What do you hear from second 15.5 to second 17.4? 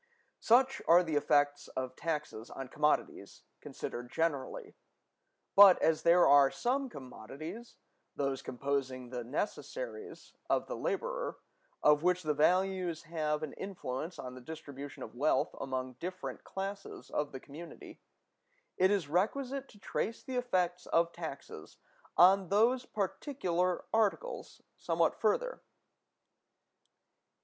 among different classes of the